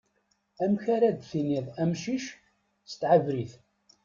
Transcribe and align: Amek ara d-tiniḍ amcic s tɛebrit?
Amek 0.63 0.83
ara 0.95 1.09
d-tiniḍ 1.11 1.67
amcic 1.81 2.25
s 2.91 2.93
tɛebrit? 2.99 3.53